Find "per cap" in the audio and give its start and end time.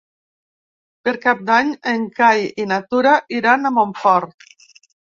1.09-1.43